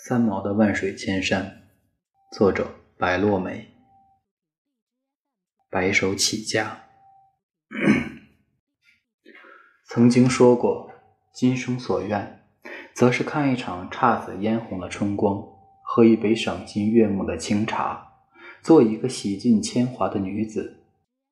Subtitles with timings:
[0.00, 1.64] 三毛的万水千山，
[2.32, 3.66] 作者白落梅。
[5.68, 6.84] 白手起家，
[9.84, 10.92] 曾经说过，
[11.34, 12.44] 今生所愿，
[12.94, 15.44] 则是看一场姹紫嫣红的春光，
[15.82, 18.20] 喝一杯赏心悦目的清茶，
[18.62, 20.84] 做一个洗尽铅华的女子。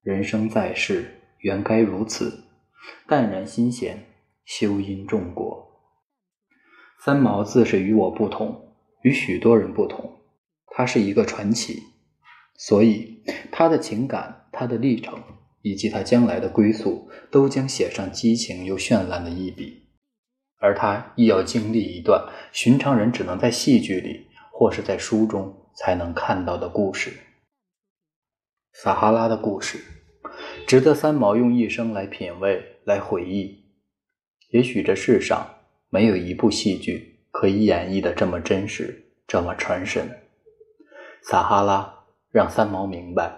[0.03, 2.45] 人生在世，原该如此，
[3.07, 4.05] 淡然心闲，
[4.45, 5.66] 修因种果。
[7.07, 10.11] 三毛自是与我不同，与许多人不同，
[10.67, 11.81] 他是一个传奇，
[12.57, 15.23] 所以他的情感、他的历程
[15.63, 19.85] 以及他将来的归宿，都将写上激情又绚烂的一笔。
[20.59, 27.13] 而他亦要经历一段寻常人只能在戏剧里或是在书中才能看到的故事——
[28.83, 29.79] 撒哈拉的故事，
[30.67, 33.65] 值得三毛用一生来品味、来回忆。
[34.51, 35.53] 也许这世上……
[35.97, 40.07] 没有一部戏剧可以演绎的这么真实，这么传神。
[41.23, 43.33] 撒哈拉让三毛明白，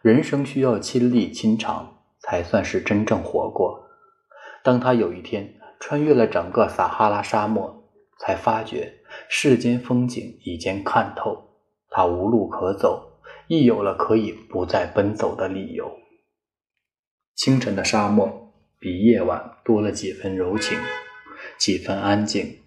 [0.00, 3.90] 人生需要亲历亲尝，才算是真正活过。
[4.64, 7.84] 当他有一天穿越了整个撒哈拉沙漠，
[8.18, 8.90] 才发觉
[9.28, 11.36] 世间风景已经看透，
[11.90, 15.92] 他无路可走，亦有了可以不再奔走的理由。
[17.34, 20.78] 清晨的沙漠比夜晚多了几分柔情。
[21.58, 22.58] 几分安静，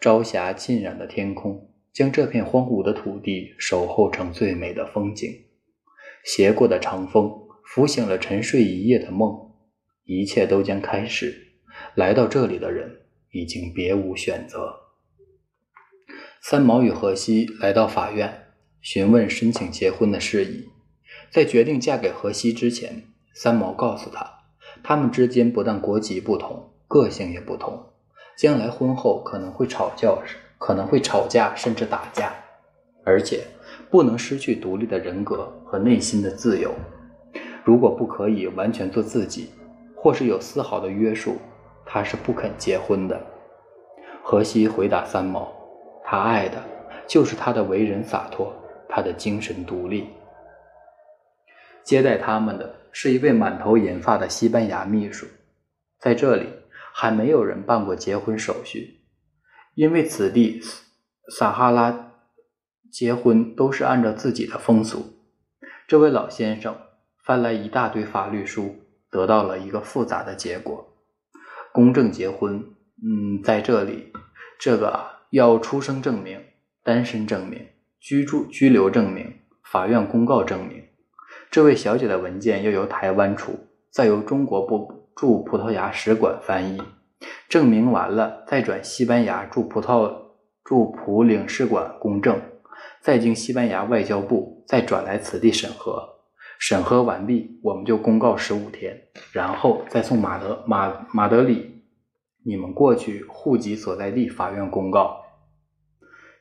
[0.00, 5.28] 朝霞浸染的天空，将这片荒芜的土地守候成最美的风景。
[6.24, 7.32] 斜过的长风，
[7.64, 9.50] 拂醒了沉睡一夜的梦。
[10.04, 11.54] 一切都将开始。
[11.94, 14.74] 来到这里的人，已经别无选择。
[16.40, 18.46] 三毛与荷西来到法院，
[18.80, 20.68] 询问申请结婚的事宜。
[21.30, 24.28] 在决定嫁给荷西之前，三毛告诉他，
[24.82, 27.91] 他们之间不但国籍不同，个性也不同。
[28.36, 30.12] 将来婚后可能会吵架，
[30.58, 32.32] 可能会吵架，甚至打架，
[33.04, 33.44] 而且
[33.90, 36.72] 不能失去独立的人格和内心的自由。
[37.64, 39.50] 如果不可以完全做自己，
[39.94, 41.36] 或是有丝毫的约束，
[41.84, 43.20] 他是不肯结婚的。
[44.22, 45.52] 荷西回答三毛
[46.04, 46.60] ：“他爱的
[47.06, 48.52] 就是他的为人洒脱，
[48.88, 50.08] 他的精神独立。”
[51.84, 55.26] 接待他们的是一位满头银发的西班牙秘书，
[55.98, 56.48] 在这里。
[56.92, 59.00] 还没有人办过结婚手续，
[59.74, 60.60] 因为此地
[61.36, 62.12] 撒哈拉
[62.90, 65.14] 结婚都是按照自己的风俗。
[65.88, 66.76] 这位老先生
[67.24, 68.76] 翻来一大堆法律书，
[69.10, 70.94] 得到了一个复杂的结果：
[71.72, 72.62] 公证结婚，
[73.02, 74.12] 嗯，在这里，
[74.58, 76.40] 这个要出生证明、
[76.84, 77.66] 单身证明、
[77.98, 79.32] 居住居留证明、
[79.64, 80.84] 法院公告证明。
[81.50, 85.01] 这位小姐的文件要由台湾出，再由中国部。
[85.14, 86.82] 驻葡萄牙使馆翻译
[87.48, 90.10] 证明完了，再转西班牙驻葡萄
[90.64, 92.40] 驻葡领事馆公证，
[93.00, 96.08] 再经西班牙外交部再转来此地审核。
[96.58, 98.96] 审核完毕，我们就公告十五天，
[99.32, 101.82] 然后再送马德马马德里，
[102.44, 105.22] 你们过去户籍所在地法院公告。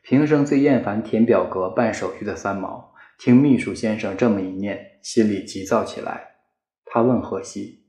[0.04, 6.36] 平生最厌烦填表格办手续的三毛，听秘书先生这么一念，心里急躁起来。
[6.86, 7.81] 他问荷西。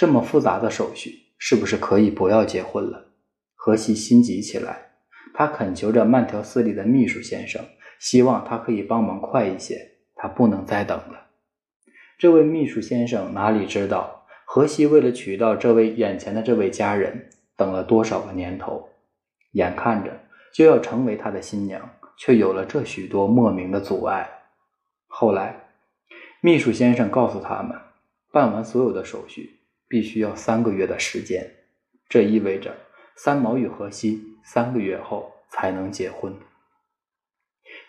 [0.00, 3.08] 这么复杂的手续，是不是可以不要结婚了？
[3.54, 4.92] 荷西心急起来，
[5.34, 7.62] 他恳求着慢条斯理的秘书先生，
[7.98, 11.26] 希望他可以帮忙快一些，他不能再等了。
[12.18, 18.88] 这位秘书先生哪里知道，荷西为了娶到这位眼前的这位佳人，等了多少个年头，
[19.52, 20.18] 眼看着
[20.54, 21.86] 就要成为他的新娘，
[22.16, 24.26] 却有了这许多莫名的阻碍。
[25.08, 25.68] 后来，
[26.40, 27.76] 秘书先生告诉他们，
[28.32, 29.59] 办完所有的手续。
[29.90, 31.50] 必须要三个月的时间，
[32.08, 32.76] 这意味着
[33.16, 36.32] 三毛与荷西三个月后才能结婚。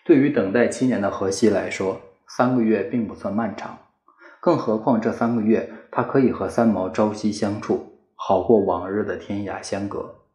[0.03, 3.77] 对于等待七年的荷西来说，三个月并不算漫长，
[4.41, 10.25] 更何况这三个月他可以和三毛朝夕相处，好过往日的天涯相隔。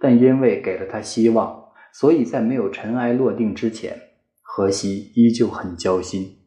[0.00, 4.00] 但因为给了他希望，所以在没有尘埃落定之前，
[4.40, 6.38] 荷西依旧很焦心。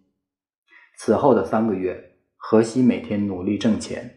[0.98, 4.15] 此后的三个月，荷西每天努力挣钱。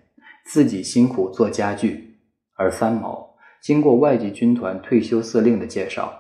[0.50, 2.17] 自己辛苦做家具，
[2.56, 6.11] 而三毛经过外籍军团退休司令的介绍，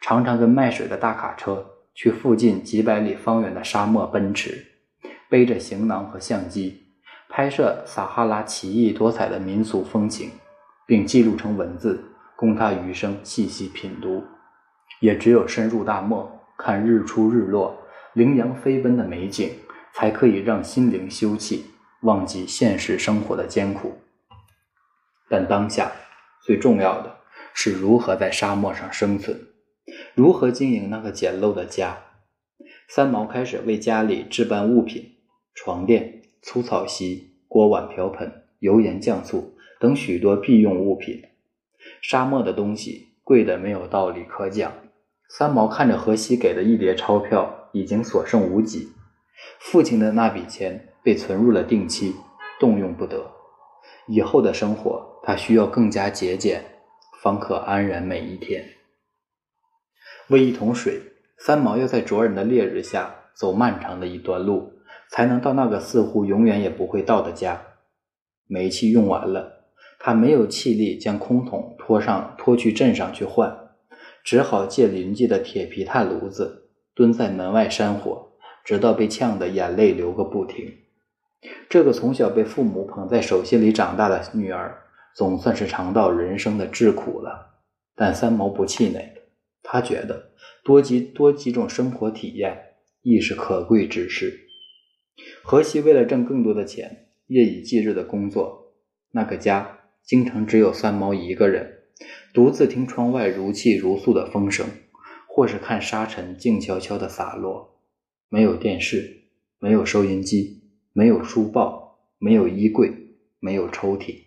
[0.00, 4.64] 常常跟卖水的大卡车去附近几百里方圆的沙漠奔驰，
[5.28, 6.80] 背着行囊和相机，
[7.28, 10.30] 拍摄撒哈拉奇异多彩的民俗风情，
[10.86, 12.00] 并记录成文字，
[12.36, 14.22] 供他余生细细品读。
[15.00, 17.76] 也只有深入大漠，看日出日落、
[18.12, 19.50] 羚羊飞奔的美景，
[19.92, 21.62] 才可以让心灵休憩。
[22.02, 23.98] 忘记现实生活的艰苦，
[25.28, 25.92] 但当下
[26.44, 27.16] 最重要的
[27.54, 29.38] 是如何在沙漠上生存，
[30.14, 31.98] 如何经营那个简陋的家。
[32.88, 35.14] 三毛开始为家里置办物品，
[35.54, 41.22] 床垫、粗草席、锅碗瓢盆、油盐酱醋等许多必用物品。
[42.02, 44.72] 沙漠的东西贵得没有道理可讲。
[45.28, 48.92] 三毛看着荷西给的一叠钞票，已经所剩无几。
[49.58, 52.14] 父亲的那笔钱被存入了定期，
[52.60, 53.30] 动用不得。
[54.06, 56.64] 以后的生活，他需要更加节俭，
[57.22, 58.64] 方可安然每一天。
[60.28, 61.00] 为一桶水，
[61.38, 64.72] 三毛要在灼人的烈日下走漫长的一段路，
[65.10, 67.60] 才能到那个似乎永远也不会到的家。
[68.46, 69.66] 煤气用完了，
[69.98, 73.70] 他没有气力将空桶拖上拖去镇上去换，
[74.24, 78.32] 只好借邻居的铁皮炭炉子，蹲在门外扇火，
[78.64, 80.81] 直到被呛得眼泪流个不停。
[81.68, 84.78] 这个从小被父母捧在手心里长大的女儿，
[85.14, 87.62] 总算是尝到人生的至苦了。
[87.94, 89.22] 但三毛不气馁，
[89.62, 90.32] 他觉得
[90.64, 92.58] 多几多几种生活体验
[93.02, 94.32] 亦是可贵之事。
[95.42, 98.74] 荷西为了挣更多的钱，夜以继日的工作。
[99.10, 101.82] 那个家经常只有三毛一个人，
[102.32, 104.66] 独自听窗外如泣如诉的风声，
[105.28, 107.80] 或是看沙尘静悄悄的洒落。
[108.28, 109.24] 没有电视，
[109.58, 110.61] 没有收音机。
[110.92, 112.92] 没有书报，没有衣柜，
[113.40, 114.24] 没有抽屉。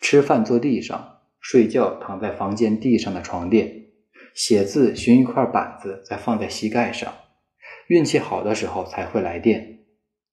[0.00, 3.86] 吃饭坐地上，睡觉躺在房间地上的床垫。
[4.34, 7.12] 写字寻一块板子，再放在膝盖上。
[7.88, 9.80] 运气好的时候才会来电。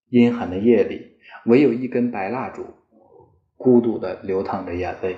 [0.10, 2.66] 阴寒的夜里，唯有一根白蜡烛，
[3.58, 5.18] 孤独地流淌着眼泪。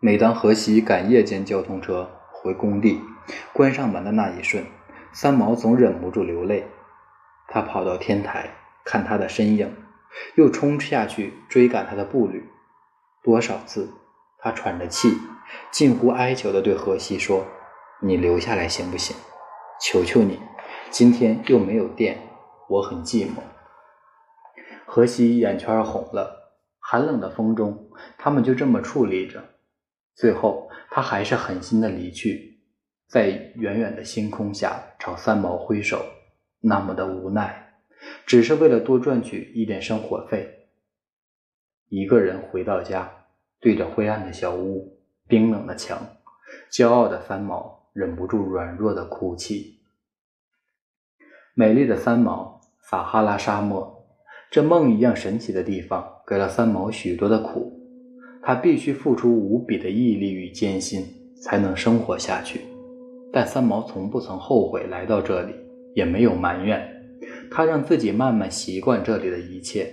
[0.00, 3.00] 每当荷西赶夜间交通车回工地，
[3.52, 4.64] 关上门的那一瞬，
[5.12, 6.64] 三毛总忍不住流泪。
[7.48, 8.50] 他跑到天台
[8.84, 9.74] 看他的身影，
[10.36, 12.48] 又冲下去追赶他的步履。
[13.22, 13.88] 多少次，
[14.38, 15.08] 他喘着气，
[15.70, 17.46] 近乎哀求地对荷西说
[18.02, 19.16] ：“你留下来行不行？
[19.80, 20.40] 求求你！
[20.90, 22.18] 今天又没有电，
[22.68, 23.40] 我很寂寞。”
[24.86, 26.42] 荷西眼圈红了。
[26.86, 27.88] 寒冷的风中，
[28.18, 29.42] 他们就这么矗立着。
[30.14, 32.60] 最后，他还是狠心的离去，
[33.08, 36.04] 在远远的星空下朝三毛挥手。
[36.66, 37.74] 那么的无奈，
[38.24, 40.68] 只是为了多赚取一点生活费。
[41.90, 43.12] 一个人回到家，
[43.60, 45.98] 对着灰暗的小屋、冰冷的墙，
[46.72, 49.78] 骄傲的三毛忍不住软弱的哭泣。
[51.52, 54.06] 美丽的三毛，撒哈拉沙漠，
[54.50, 57.78] 这梦一样神奇的地方，给了三毛许多的苦。
[58.42, 61.04] 他必须付出无比的毅力与艰辛，
[61.42, 62.62] 才能生活下去。
[63.30, 65.63] 但三毛从不曾后悔来到这里。
[65.94, 67.18] 也没有埋怨，
[67.50, 69.90] 他让自己慢慢习惯这里的一切。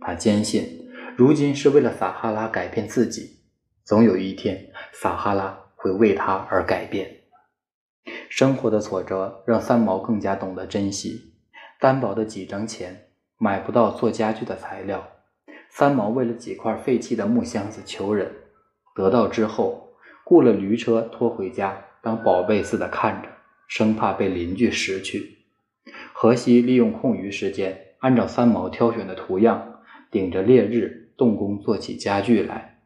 [0.00, 0.66] 他坚信，
[1.16, 3.38] 如今是为了撒哈拉改变自己，
[3.84, 7.08] 总有一天，撒哈拉会为他而改变。
[8.28, 11.34] 生活的挫折让三毛更加懂得珍惜。
[11.78, 13.08] 单薄的几张钱
[13.38, 15.06] 买不到做家具的材料，
[15.68, 18.30] 三毛为了几块废弃的木箱子求人，
[18.94, 19.92] 得到之后，
[20.24, 23.28] 雇了驴车拖回家，当宝贝似的看着，
[23.68, 25.41] 生怕被邻居拾去。
[26.22, 32.78] 荷西利用空余时间，按照三毛挑选的图样，顶着烈日动工做起家具来。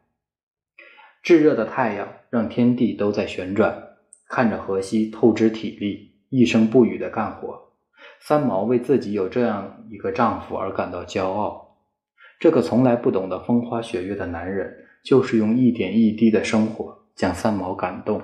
[1.21, 3.89] 炙热的太阳让天地都在旋转，
[4.27, 7.73] 看着荷西透支体力，一声不语的干活，
[8.19, 11.77] 三毛为自己有这样一个丈夫而感到骄傲。
[12.39, 18.19] 这个从来不懂得风花雪月的男人，就是用一点一滴的生活将三毛感动。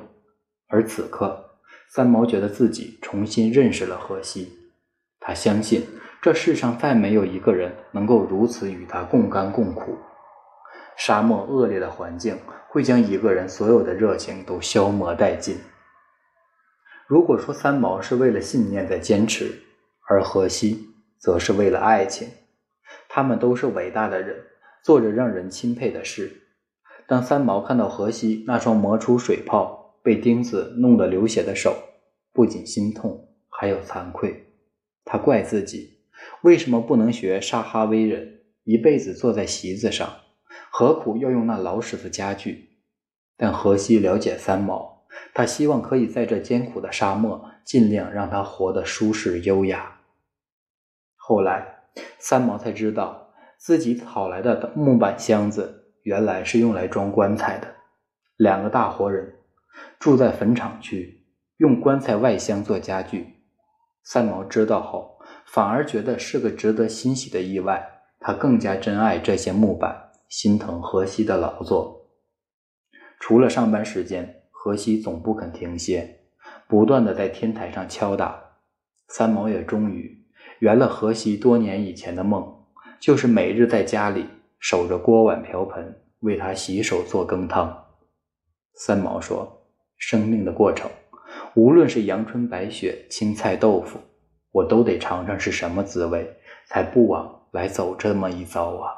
[0.70, 1.52] 而此刻，
[1.92, 4.63] 三毛觉得自己重新认识了荷西。
[5.26, 5.88] 他相信
[6.22, 9.98] 这世上再没有一个人能够如此与他共甘共苦。
[10.98, 12.38] 沙漠恶劣的环境
[12.68, 15.58] 会将一个人所有的热情都消磨殆尽。
[17.08, 19.64] 如果说三毛是为了信念在坚持，
[20.08, 20.90] 而荷西
[21.20, 22.28] 则是为了爱情，
[23.10, 24.36] 他们都是伟大的人，
[24.84, 26.32] 做着让人钦佩的事。
[27.08, 31.76] 当三毛看到荷西那双磨出水泡、被钉子弄得流血的手，
[32.32, 34.53] 不仅心痛，还有惭愧。
[35.06, 36.00] 他怪自己
[36.42, 40.22] 为什么不能学沙哈威人，一辈子坐在席子上，
[40.72, 42.70] 何苦要用那老式的家具？
[43.36, 50.00] 但荷西了解三毛，他希望可以在这艰苦的沙漠，尽量让他活得舒适优雅。
[51.16, 51.84] 后来，
[52.20, 57.68] 三毛才知道，自己讨来的木板箱子原来是用来装棺材的。
[58.38, 59.34] 两个大活人
[60.00, 61.26] 住在坟场区，
[61.58, 63.33] 用棺材外箱做家具。
[64.04, 67.90] 三毛知道后，反而觉得是个值得欣喜的意外。
[68.20, 72.10] 他更加珍爱这些木板，心疼荷西的劳作。
[73.20, 76.22] 除了上班时间，荷西总不肯停歇，
[76.68, 78.42] 不断的在天台上敲打。
[79.10, 80.26] 三毛也终于
[80.60, 82.66] 圆了荷西多年以前的梦，
[83.00, 84.26] 就是每日在家里
[84.58, 87.88] 守着锅碗瓢盆，为他洗手做羹汤。
[88.74, 89.66] 三毛说
[89.98, 90.90] ：“生命的过程，
[91.56, 94.00] 无论是阳春白雪、青菜豆腐，
[94.52, 98.92] 我都得尝尝是什么滋味，才不枉来走这么一遭啊。”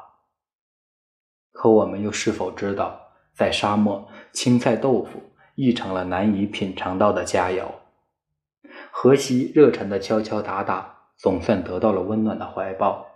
[1.52, 3.00] 可我们又是否知道，
[3.34, 5.22] 在沙漠，青菜豆腐
[5.54, 7.66] 亦成了难以品尝到的佳肴？
[8.90, 13.06] 荷西热忱的敲敲打打，总算得到了温暖的怀抱。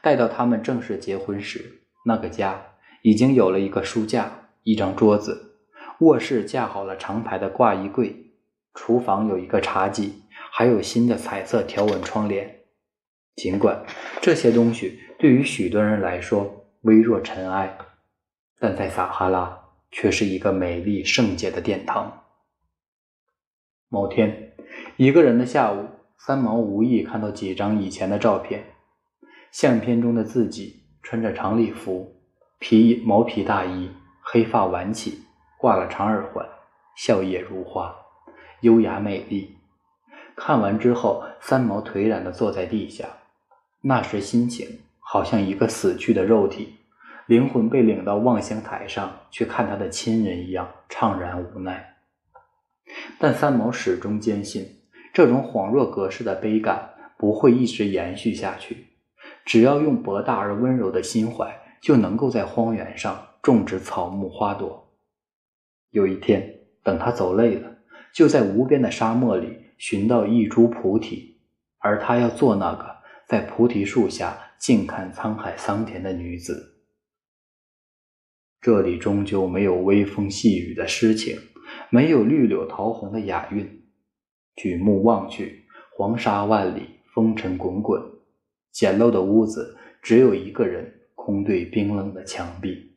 [0.00, 2.60] 待到他们正式结婚时，那个家
[3.02, 4.30] 已经有了一个书架、
[4.62, 5.58] 一张桌子，
[6.00, 8.25] 卧室架好了长排的挂衣柜，
[8.76, 12.60] 厨房有一个茶几，还有新的彩色条纹窗帘。
[13.34, 13.84] 尽管
[14.20, 17.76] 这些东西对于许多人来说微若尘埃，
[18.60, 19.58] 但在撒哈拉
[19.90, 22.22] 却是一个美丽圣洁的殿堂。
[23.88, 24.52] 某天。
[24.96, 25.86] 一个人的下午，
[26.18, 28.64] 三毛无意看到几张以前的照片。
[29.52, 32.20] 相片中的自己穿着长礼服、
[32.58, 33.90] 皮毛皮大衣，
[34.22, 35.22] 黑发挽起，
[35.58, 36.46] 挂了长耳环，
[36.96, 37.94] 笑靥如花，
[38.66, 39.56] 优雅美丽。
[40.34, 43.06] 看完之后，三毛颓然地坐在地下。
[43.80, 46.74] 那时心情好像一个死去的肉体，
[47.26, 51.94] 灵魂被领到望乡台上去看他的亲人一样，怅然无奈。
[53.20, 54.66] 但三毛始终坚信。
[55.14, 58.88] 这种恍若隔世的悲感不会一直延续下去。
[59.46, 64.92] 只要用博大而温柔的心怀，就能够在荒原上种植草木花朵。
[65.90, 67.75] 有一天，等他走累了，
[68.16, 71.36] 就在无边的沙漠里寻到一株菩提，
[71.76, 72.96] 而他要做那个
[73.28, 76.80] 在菩提树下静看沧海桑田的女子。
[78.58, 81.36] 这里终究没有微风细雨的诗情，
[81.90, 83.84] 没有绿柳桃红的雅韵。
[84.54, 88.02] 举目望去，黄沙万里，风尘滚滚。
[88.72, 92.96] 简陋的屋子只有一个人，空对冰冷的墙壁。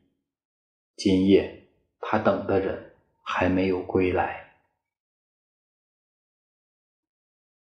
[0.96, 1.68] 今夜，
[2.00, 4.46] 他等的人还没有归来。